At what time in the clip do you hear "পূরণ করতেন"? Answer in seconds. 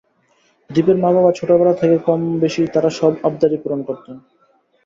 3.63-4.15